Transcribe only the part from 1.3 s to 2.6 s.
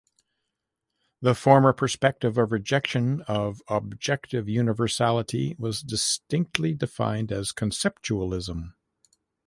former perspective of